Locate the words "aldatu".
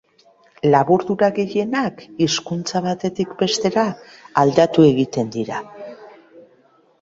4.45-4.87